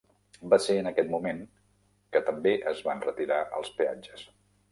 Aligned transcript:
Va 0.53 0.57
ser 0.67 0.75
en 0.83 0.87
aquest 0.91 1.11
moment 1.15 1.43
que 2.17 2.23
també 2.31 2.55
es 2.73 2.81
van 2.87 3.05
retirar 3.09 3.39
els 3.59 3.73
peatges. 3.83 4.27